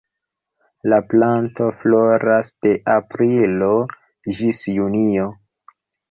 La 0.91 0.97
planto 1.09 1.65
floras 1.81 2.49
de 2.67 2.71
aprilo 2.93 3.69
ĝis 4.39 4.63
junio. 4.79 5.27